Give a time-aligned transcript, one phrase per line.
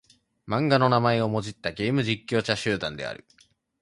[0.47, 3.23] 漫画の名前をもじったゲーム実況者集団である。